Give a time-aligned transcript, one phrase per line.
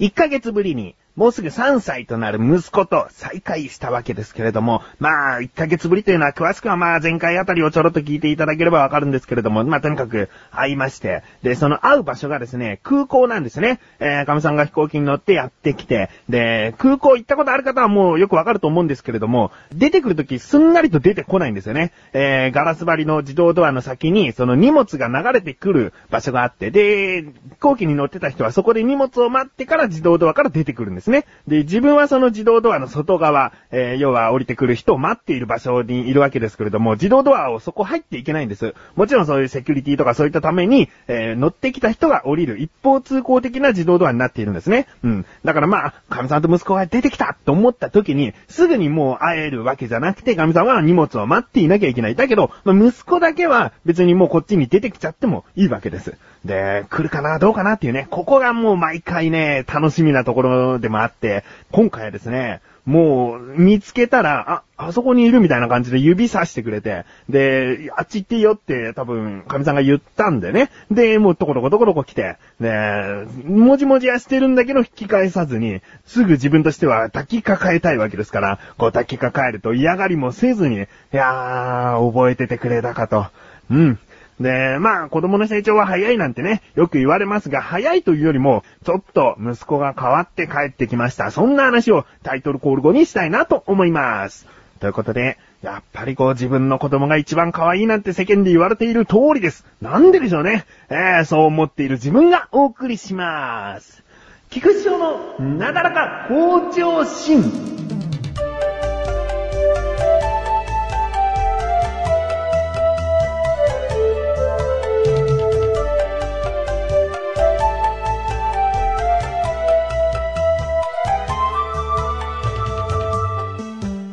[0.00, 13.80] 1ヶ月ぶりに、もうすぐ3歳となる息子と再会したわけですけれども、まあ、1ヶ月ぶりというのは詳しくはまあ前回あたりをちょろっと聞いていただければわかるんですけれども、まあとにかく会いまして、で、その会う場所がですね、空港なんですね。
[13.98, 21.92] えー、神さんが飛行機に乗ってやってきて、で、空港行ったことある方はもうよくわかると思うんですけれども、出てくるときすんなりと出てこないんですよね。
[22.14, 27.30] えー、ガラス張りの自動ドアの先に、その荷物が流れてくる場所があって、で、飛
[27.60, 31.26] 行機に乗ってた人はそこで荷物を待ってから自動ドアから出てくるんですね。
[31.46, 38.74] で、自分はその自動ドアの外側、えー、要は降りてくる人を待っている場所にいるわけですけれども、自動ドアをそこ入っていけないんです。
[38.96, 44.86] もちろんそういうセキュリティとかそういったために、えー、乗ってきた人が降りる一方通行的な自動ドアになっているんですね。
[45.02, 45.26] うん。
[45.44, 52.14] だからまあ、神さんと息子が出てきたと思った時に、すぐにもう会えるわけじゃなくて、神さんは荷物を待っていなきゃいけない。
[52.14, 56.16] だけど、まあ、息子だけは別にもうこっちに出てきちゃってもいいわけです。
[56.44, 70.70] で、来るかなどうかなっていうね、ここがもう毎回ね、楽しみなところでもあって、今回はですね、もう、見つけたら、あ、あそこにいるみたいな感じで指さしてくれて、で、あっち行っていいよって多分、神さんが言ったんでね。
[70.90, 83.26] で、もうどこどこどこどこ来て、で、もじもじはしてるんだけど引き返さずに、すぐ自分としては抱きかかえたいわけですから、こう抱きかかえると嫌がりもせずに、いやー、覚えててくれたかと。
[83.70, 83.98] うん。
[84.40, 91.30] で、まあ、子供の成長は早いなんてね、よく言われますが、早いというよりも、ちょっと息子が変わって帰ってきました。
[91.30, 94.46] そんな話をタイトルコール後にしたいなと思います。
[94.80, 99.66] ということで、やっぱりこう自分の子供が一番可愛いなんて世間で言われている通りです。
[99.82, 100.64] なんででしょうね。
[100.88, 104.02] えー、そう思っている自分がお送りします。
[104.48, 107.89] 菊池翔のなだらか向上心。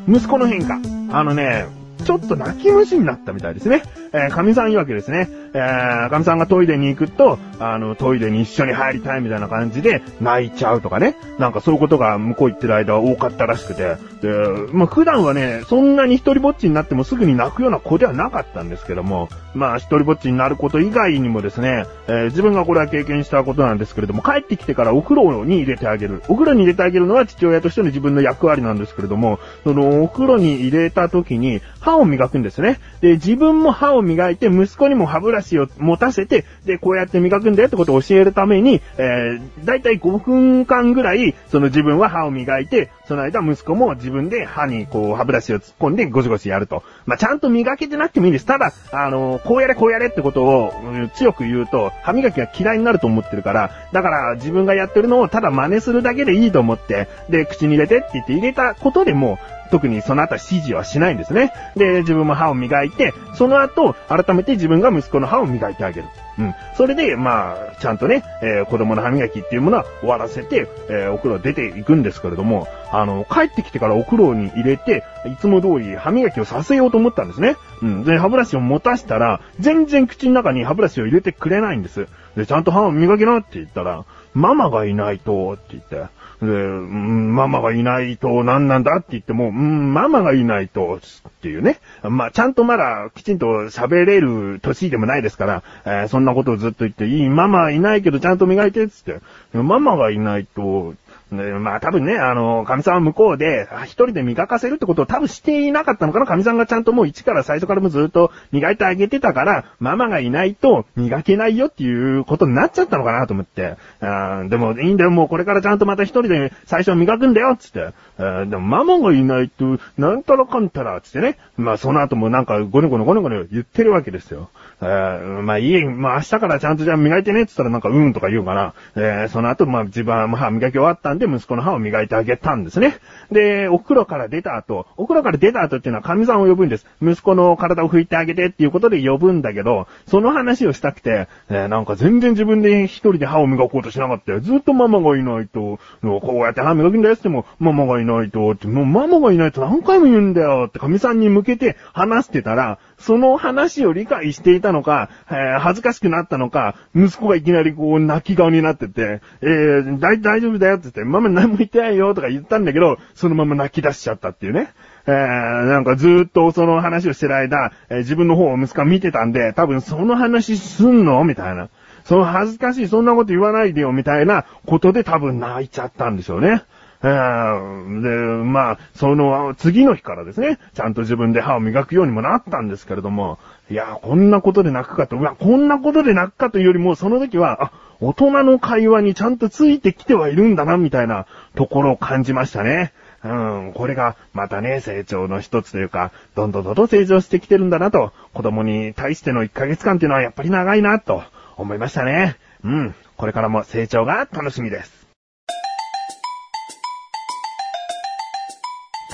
[0.08, 0.80] 息子の変化。
[1.12, 1.66] あのね、
[2.06, 3.84] ちょっと泣き虫になったみたいですね。
[4.14, 11.16] えー、神さん曰くですね、えー、神さんがトイレに行くと、あの、トイレに一緒に入りたいみたいな感じで泣いちゃうとかね。
[11.40, 13.98] なんかそういうことが向こう行ってる間は多かったらしくて。
[14.22, 14.30] で、
[14.72, 26.24] まあ、普段はね、そんなに一人ぼっちになってもすぐに泣くような子ではなかったんですけども、まあ、一人ぼっちになること以外にもですね、えー、自分がこれは経験したことなんですけれども、帰ってきてからお風呂に入れてあげる。
[26.28, 32.80] お風呂に入れてあげるのは父親としての自分の役割なんですけれども、そのお風呂に入れた時に歯を磨くんですね。
[33.02, 46.84] で、自分も歯を磨いて息子にも歯ブラシを持たせて、で、こうやって磨くんだよってことを教えるために、えー、だいたい5分間ぐらい、その自分は歯を磨いて、その間息子も自分で歯にこう歯ブラシを突っ込んでゴシゴシやると。
[47.06, 48.46] まあ、ちゃんと磨けてなくてもいいです。
[48.46, 50.74] ただ、あの、こうやれこうやれってことを、
[51.16, 59.40] 強く言うと、歯磨きが嫌いになると思ってるから、だから自分がやってるのをただ真似するだけでいいと思って、で、口に入れてって言って入れたことでも、
[59.72, 61.54] 特にその後指示はしないんですね。
[61.76, 66.08] で、自分も歯を磨いて、その後、改めて自分が息子の歯を磨いてあげる。
[66.40, 66.56] うん。
[66.76, 72.68] それで、まあ、ちゃんとね、えー、子供の歯磨きっていうものは終わらせて、えー、お風呂出ていくんですけれども、
[73.00, 77.56] あの、帰ってきてからお風呂に入れて、いつも通り歯磨きをさせようと思ったんですね。
[77.84, 78.04] うん。
[78.04, 82.08] で、歯ブラシを持たしたら、全然口の中に歯ブラシを入れてくれないんです。
[82.36, 84.04] で、ちゃんと歯を磨きなって言ったら、
[84.34, 86.08] ママがいないと、って言って、
[86.42, 91.80] で、うん、ママがいないと何なんだって言っても、うん、ママがいないと、っていうね。
[92.04, 99.20] まあ、ちゃんとまだきちんと喋れる年でもないですから、えー、そんなことをずっと言って、いい、ママいないけどちゃんと磨いて、つって。
[99.54, 100.94] ママがいないと、
[101.32, 113.76] まあ多分ね、あの、神さんは向こうで、一人で磨かせるってことを多分していなかったのかな神さんがちゃんともう一から最初からもずっと磨いてあげてたから、ママがいないと磨けないよっていうことになっちゃったのかなと思って。
[114.00, 117.94] あでもいいんだよ、もうこれからちゃんとまた一人で最初磨くんだよっ、つって。
[118.20, 121.38] あでもママがいないと、なんたらかんたら、つってね。
[121.58, 124.50] まあその後もなんかゴニゴニゴニゴニ言ってるわけですよ。
[124.82, 132.98] えー、まあいい、まあ明日からちゃんとじゃあ磨いてねって言ったらなんかうんとか言うから、えー、その後まあ自分は歯磨き終わったんで息子の歯を磨いてあげたんですね。
[133.32, 136.86] で、お風呂から出た後、お風呂から出た後っていうのは神さんを呼ぶんです。
[137.02, 144.40] 息子の体を拭いてあげてっていうことで呼ぶんだけど、その話をしたくて、えー、なんか全然自分で一人で歯を磨こうとしなかったよ。
[144.40, 164.74] ずっとママがいないと、こうやって歯磨くんだよっても、ママがいないと、もうママがいないと何回も言うんだよって神さんに向けて話してたら、その話を理解していたのか、えー、恥ずかしくなったのか、息子がいきなりこう泣き顔になってて、えー、大丈夫だよって言って、ママ何も言ってないよとか言ったんだけど、そのまま泣き出しちゃったっていうね。
[165.06, 171.70] えー、なんかずっとその話をしてる間、えー、自分の方を息子が見てたんで、多分その話すんのみたいな。
[172.04, 176.64] その恥ずかしい、そんなこと言わないでよ、みたいなことで多分泣いちゃったんでしょうね。
[177.04, 178.10] えー、で、
[178.44, 183.38] まあ、その次の日からですね、ちゃんと自分で歯を磨くようにもなったんですけれども、
[183.70, 192.94] いや、こんなことで泣くかと、うわ、こんなことで泣くかというよりも、その時は、あ、大人の会話にちゃんとついてきてはいるんだな、みたいなところを感じましたね。
[193.24, 201.24] うん、これがまたね、成長の一つというか、どんどんどんどん成長してきてるんだなと、子供に対しての1ヶ月間っていうのはやっぱり長いなと
[201.58, 202.38] 思いましたね。
[202.64, 205.07] うん、これからも成長が楽しみです。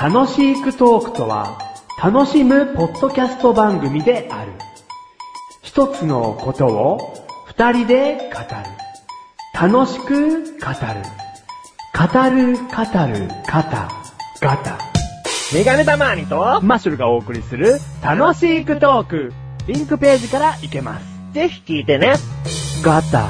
[0.04, 1.58] 楽しいクトークとは、
[1.98, 4.52] 楽しむポッドキャスト番組である。
[5.62, 7.00] 一つのことを
[7.46, 9.72] 二人で語る。
[9.72, 10.98] 楽しく語る。
[11.96, 13.90] 語る、語る、ガタ、
[14.42, 14.78] ガタ。
[15.54, 19.32] メガネたまーにと、マッシュルがお送りする楽しいクトーク。
[19.68, 21.06] リンクページから行けます。
[21.32, 22.16] ぜひ聞いてね。
[22.84, 23.30] ガタ。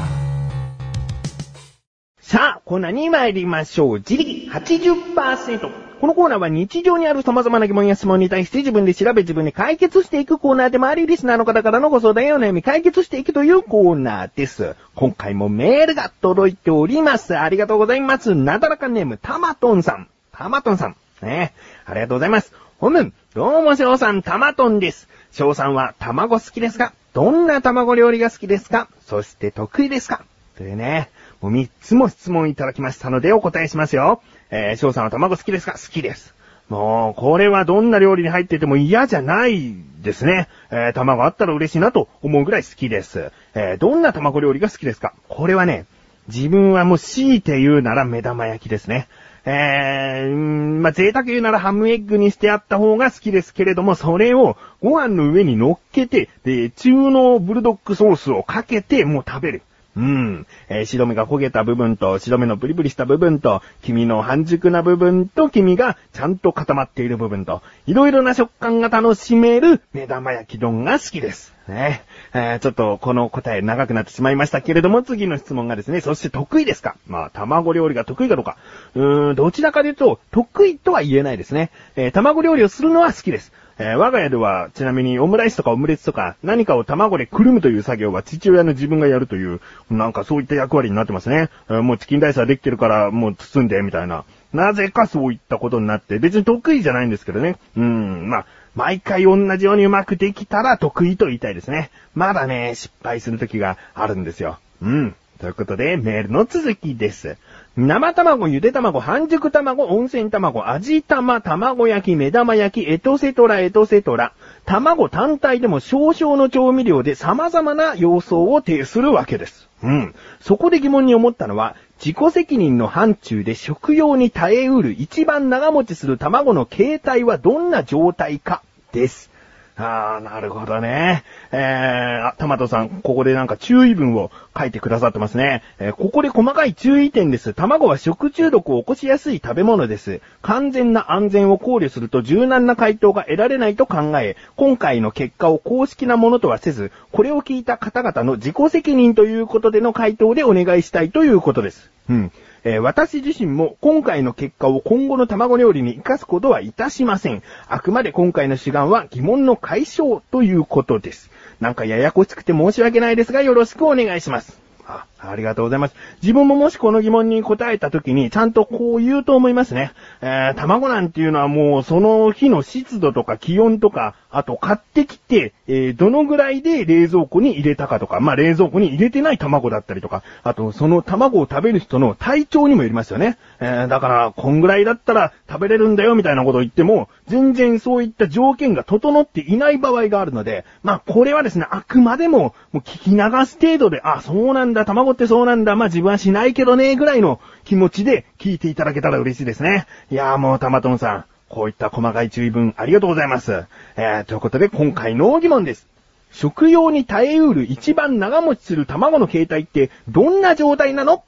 [2.20, 3.96] さあ、コーナーに参りましょう。
[3.98, 5.83] 自力80%。
[6.04, 14.76] このコーナーは日常にある様々な疑問や質問に対して自分で調べ自分で解決していくコーナーでもあり、リスナーの方からのご相談やお悩み解決していくというコーナーです。
[14.96, 17.38] 今回もメールが届いております。
[17.38, 18.36] ありがとうございます。
[18.36, 20.10] なだらかネーム、たまとんさん。
[20.34, 20.98] たまとんさん。
[21.22, 21.54] ね
[21.86, 22.52] ありがとうございます。
[22.80, 25.08] 本文、どうも翔さん、たまとんです。
[25.32, 26.92] 翔さんは卵好きですか？
[27.14, 28.90] どんな卵料理が好きですか？
[29.06, 30.26] そして得意ですか？
[30.58, 31.10] というね、
[31.52, 34.22] 3つも質問いただきましたのでお答えしますよ。
[34.52, 35.74] えー、翔さんは卵好きですか？
[35.74, 36.34] 好きです。
[36.70, 40.48] もう、これはどんな料理に入ってても嫌じゃないですね。
[40.72, 43.32] えー、卵あったら嬉しいなと思うぐらい好きです。
[43.54, 45.14] えー、どんな卵料理が好きですか？
[45.28, 45.86] これはね、
[46.30, 49.08] 自分はもう強いて言うなら目玉焼きですね。
[49.46, 59.64] えー、まあ、贅沢言うならハムエッグにしてあった方が好きですけれども、それをご飯の上に乗っけて、で、中濃ブルドックソースをかけてもう食べる。
[59.96, 60.48] うん。
[60.70, 71.54] えー、白目が焦げた部分と、白目のブリブリした部分と、黄身の半熟な部分と、黄身がちゃんと固まっている部分と、いろいろな食感が楽しめる目玉焼き丼が好きです。
[71.68, 72.04] ね。
[72.34, 76.96] えー、ちょっとこの答え長くなってしまいましたけれども、次の質問がですね、そして得意ですか？
[77.08, 78.58] まあ、卵料理が得意かどうか。
[78.96, 81.72] うーん、どちらかというと、得意とは言えないですね。
[81.96, 83.52] えー、卵料理をするのは好きです。
[83.80, 91.50] えー、我が家では、ちなみにオムライスとかオムレツとか、何かを卵でくるむという作業は父親の自分がやるという、なんかそういった役割になってますね。
[91.70, 94.26] えー、もうチキンライスはできてるから、もう包んで、みたいな。
[94.54, 97.56] なぜかそういったことになって、別に得意じゃないんですけどね。
[97.76, 101.92] うん、まあ、毎回同じようにうまくできたら得意と言いたいですね。
[102.16, 104.58] まだね、失敗する時があるんですよ。
[104.82, 105.16] うん。
[105.40, 107.38] ということで、メールの続きです。
[107.76, 114.34] 生卵、ゆで卵、半熟卵、温泉卵、味玉、卵焼き、目玉焼き、エトセトラ、エトセトラ。
[114.66, 119.68] 卵単体でも少々の調味料で様々な要素を呈するわけです。
[119.84, 120.16] うん。
[120.40, 128.62] そこで疑問に思ったのは、自己責任の範疇で食用に耐えうる一番長持ちする卵の形態はどんな状態か
[128.92, 129.33] です。
[129.76, 131.24] ああ、なるほどね。
[131.52, 135.64] えー、あ、トマトさん、ここでなんか注意文を書いてくださってますね。
[135.80, 137.54] えー、ここで細かい注意点です。
[137.54, 140.22] 卵は食中毒を起こしやすい食べ物です。
[140.44, 151.90] 完全な安全を考慮すると柔軟な回答が得られないと考え、今回の結果を公式なものとはせず、これを聞いた方々の自己責任ということでの回答でお願いしたいということです。
[152.10, 152.32] うん。
[152.64, 157.44] えー、私自身も今回の結果を今後の卵料理に活かすことはいたしません。
[157.68, 161.30] あくまで今回の主眼は疑問の解消ということです。
[161.60, 164.63] なんかややこしくて申し訳ないですがよろしくお願いします。
[164.86, 165.96] あ、ありがとうございます。
[166.22, 169.92] 自分ももしこの疑問に答えた時に、ちゃんとこう言うと思いますね。
[170.22, 183.38] えー、卵なんていうのはもうその日の湿度とか気温とか、あと買ってきて、えー、どのぐらいで冷蔵庫に入れたかとか、まあ、冷蔵庫に入れてない卵だったりとか、あとその卵を食べる人の体調にもよりますよね。
[183.66, 199.88] えー、だから、こんぐらいだったら食べれるんだよみたいなことを言っても、全然そういった条件が整っていない場合があるので、まあ、これはですね、あくまでも、もう聞き流す程度で、あ、そうなんだ、卵ってそうなんだ、まあ、自分はしないけどね、ぐらいの気持ちで聞いていただけたら嬉しいですね。
[200.12, 201.26] いやーもう、たまとんさん。
[201.48, 203.66] こういった細かい注意文ありがとうございます。
[203.96, 205.88] えー、ということで今回の疑問です。
[206.32, 211.24] 食用に耐えうる一番長持ちする卵の形態ってどんな状態なの？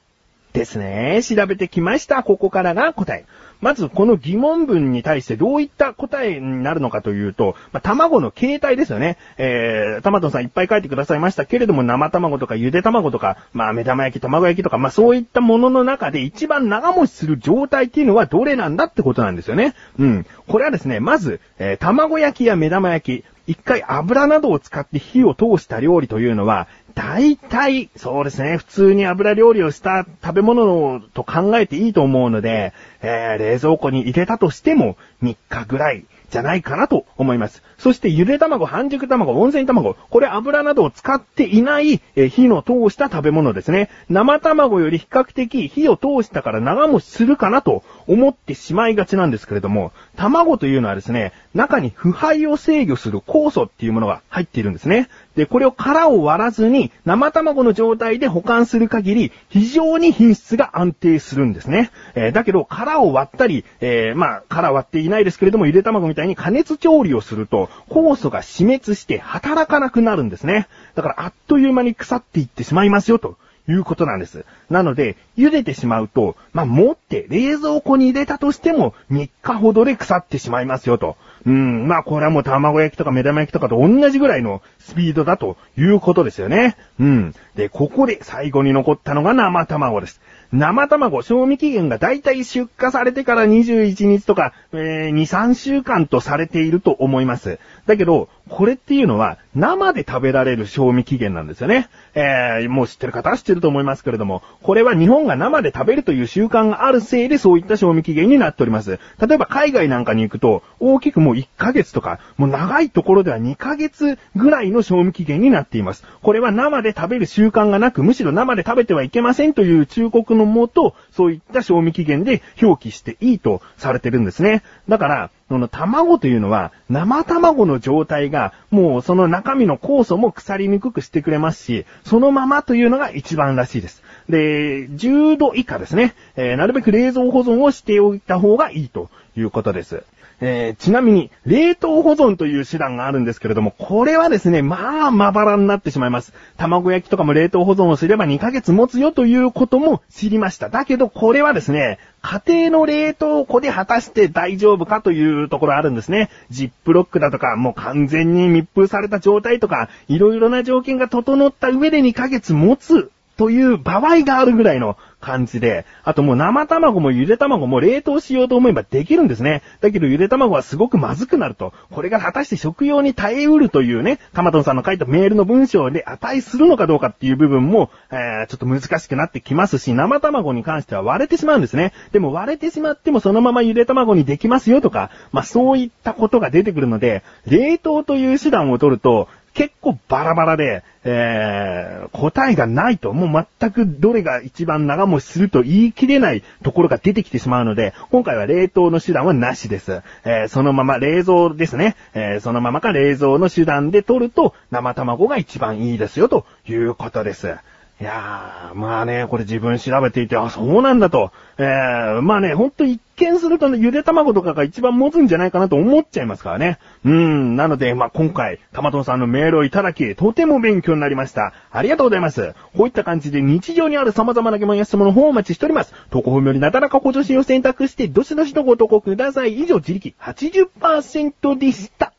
[0.56, 1.20] ですね。
[1.22, 2.22] 調べてきました。
[2.22, 3.26] ここからが答え。
[3.60, 9.18] まず、この疑問文に対してどういった答えになるのかというと、まあ、卵の形態ですよね。
[9.38, 19.74] えー、タマトンさんいっぱい書いてくださいましたけれども、生卵とかゆで卵とか、まあ、目玉焼き、卵焼きとか、まあ、そういったものの中で一番長持ちする状態っていうのはどれなんだってことなんですよね。
[19.98, 20.26] うん。
[20.48, 32.72] これはですね、まず、えー、卵焼きや目玉焼き、一回油などを使って火を通した料理というのは、大体、そうですね、普通に油料理をした食べ物と考えていいと思うので、
[33.02, 37.62] えー、冷蔵庫に入れたとしても3日ぐらいじゃないかなと思います。
[37.78, 43.90] そしてゆで卵、半熟卵、温泉卵、これ油などを使っていない、え火の通した食べ物ですね。
[44.08, 55.08] 生卵より比較的火を通したから長持ちするかなと思ってしまいがちなんですけれども、卵というのはですね、中に腐敗を制御する酵素っていうものが入っているんですね。
[55.34, 61.90] で、これを殻を割らずに生卵の状態で保管する限り、非常に品質が安定するんですね。
[62.14, 70.68] えー、だけど、殻を割ったり、えー、まあ、殻割っていないですけれども、ゆで卵みたいに加熱調理をすると、酵素が死滅して働かなくなるんですね。
[70.94, 73.36] だから、あっという間に腐っていってしまいますよ、と
[73.68, 74.44] いうことなんです。
[74.70, 81.16] なので、茹でてしまうと、まあ、持って冷蔵庫に入れたとしても、3日ほどで腐ってしまいますよと。
[81.46, 86.76] うん、まあこれはもう卵焼きとか目玉焼きとかと同じぐらいのスピードだということですよね。
[86.98, 87.34] うん。
[87.54, 90.20] で、ここで最後に残ったのが生卵です。
[90.52, 97.58] 生卵、賞味期限がだいたい出荷されてから21日とか、えー、2、3週間とされていると思います。
[97.86, 101.88] だけど、これっていうのは生で食べられる賞味期限なんですよね。
[102.14, 109.00] えー、もう知ってる方は知ってると思いますけれども、これは日本が生で食べるという習慣があるせいでそういった賞味期限になっております。
[109.20, 116.04] 例えば海外なんかに行くと、大きくもう1ヶ月とか、もう長いところでは2ヶ月ぐらいの賞味期限になっています。
[116.22, 124.62] これは生で食べる習慣がなく、むしろ生で食べてはいけませんという忠告のもと、そういった賞味期限で表記していいとされてるんですね。
[124.88, 128.35] だから、その卵というのは、生卵の状態が、
[128.70, 134.02] もうその中身の酵素も腐りにくくしてくれますし、そのままというのが一番らしいです。
[134.28, 136.14] で、10度以下ですね。
[136.36, 140.02] えー、なるべく冷蔵保存をしておいた方がいいということです。
[140.40, 146.34] えー、ちなみに、冷凍保存という手段があるんですけれども、これはですね、まあ、まばらになってしまいます。
[146.56, 150.68] 卵焼きとかも冷凍保存をすれば2ヶ月持つよということも知りました。
[150.68, 156.28] だけど、これはですね、家庭の冷凍庫で果たして大丈夫かというところあるんですね。
[156.50, 164.96] ジップロックだとか、もう完全に密封された状態とか、いろいろな条件が整った上で2ヶ月持つという場合があるぐらいの
[165.26, 169.62] 感じで、あともう生卵もゆで卵も冷凍しようと思えばできるんですね。
[169.80, 171.72] だけどゆで卵はすごくまずくなると。
[171.90, 181.92] これが果たして食用に耐えうるというね、カマトンさんの書いたメールの文章で値するのかどうかっていう部分も、えー、ちょっと難しくなってきますし、生卵に関しては割れてしまうんですね。
[182.12, 200.02] でも割れてしまってもそのままゆで卵にできますよとか、まあそういったことが出てくるので、冷凍という手段を取ると、結構バラバラで、えー、答えがないと、もう全くどれが一番長持ちすると言い切れないところが出てきてしまうので、今回は冷凍の手段はなしです。
[200.26, 201.96] えー、そのまま冷蔵ですね。
[202.12, 207.56] えー、そのままか冷蔵の手段で取ると生卵が一番いいですよということです。
[207.98, 211.32] いやー、まあね、これ自分調べていて、あ、そうなんだと。
[211.56, 216.78] えー、まあね、ほんと一見するとね、ゆで卵とかが一番持つんじゃないかなと思っちゃいますからね。
[217.06, 221.54] うーん、なので、まあ今回、たまとさんのメールをいただき、とても勉強になりました。
[221.70, 222.52] ありがとうございます。
[222.76, 225.94] こういった感じで日常にある様々な疑問や質問の方をお待ちしております。
[226.10, 229.58] 投稿よりなだらかご助身を選択して、どしどしとご投稿ください。
[229.58, 232.12] 以上、自力80%でした。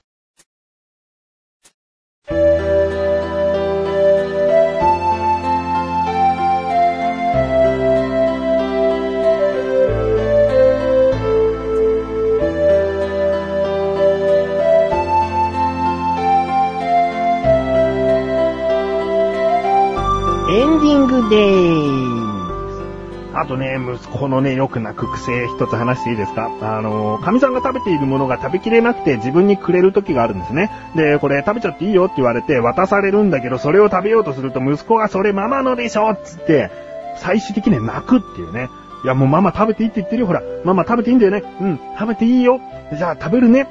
[24.08, 26.50] とね、息子のね、よく泣く癖一つ話していいですか？
[26.62, 30.72] あの、神さんが食べているものが食べきれなくて自分にくれる時があるんですね。
[30.96, 36.72] で、これ食べちゃっていいよって言われて渡されるんだけど、それを食べようとすると息子がそれママのでしょっつって、
[37.18, 38.70] 最終的には泣くっていうね。
[39.04, 40.42] いやもうママ食べていいって言ってるよ、ほら。
[40.64, 41.44] ママ食べていいんだよね。
[41.62, 42.60] うん、食べていいよ。
[42.98, 43.68] じゃあ食べるね。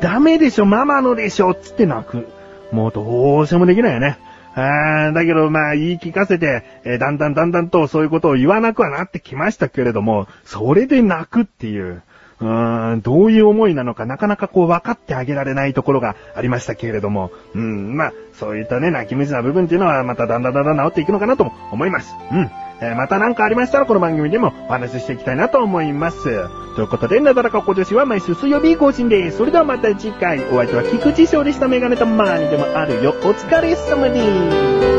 [0.00, 2.28] ダメでしょ、ママのでしょっ、つって泣く。
[2.70, 4.18] もうどうしようもできないよね。
[4.58, 12.02] あだけどまあ言い聞かせて、えー、だんだんだんだんとそういうことを言わなくはなってきましたけれども、それで泣くっていう、
[12.40, 22.14] うーん、どういう思いなのかなかなかこう分かってあげられないところがありましたけれども、うん、まあ、そういったね、泣き水な部分っていうのはまただんだんだんだん治っていくのかなとも思います。
[22.32, 22.50] うん。
[22.80, 26.48] えー、また何かありましたらこの番組でもお話ししていきたいなと思います。
[26.76, 29.38] ということで、なだらか小女子は毎週水曜日更新です。
[29.38, 33.10] それではまた次回、お相手は菊池勝利したメガネとマーニでもあるよ。
[33.24, 34.97] お疲れ様です。